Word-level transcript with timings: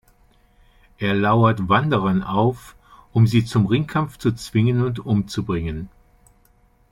Er 0.97 1.13
lauert 1.13 1.69
Wanderern 1.69 2.23
auf, 2.23 2.75
um 3.13 3.27
sie 3.27 3.45
zum 3.45 3.67
Ringkampf 3.67 4.17
zu 4.17 4.31
zwingen 4.31 4.83
und 4.83 4.97
umzubringen. 4.97 5.89